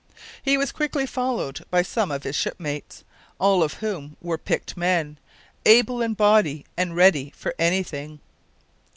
He 0.41 0.57
was 0.57 0.71
quickly 0.71 1.05
followed 1.05 1.63
by 1.69 1.83
some 1.83 2.09
of 2.09 2.23
his 2.23 2.35
shipmates, 2.35 3.03
all 3.39 3.61
of 3.61 3.73
whom 3.75 4.17
were 4.19 4.39
picked 4.39 4.75
men 4.75 5.19
able 5.63 6.01
in 6.01 6.15
body 6.15 6.65
and 6.75 6.95
ready 6.95 7.31
for 7.35 7.53
anything. 7.59 8.19